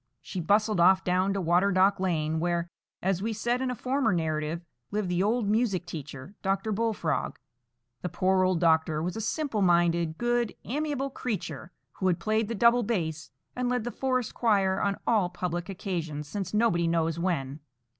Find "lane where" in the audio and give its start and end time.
1.99-2.67